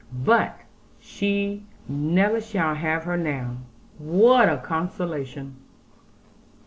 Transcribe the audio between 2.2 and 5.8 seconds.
shall have her now; what a consolation!'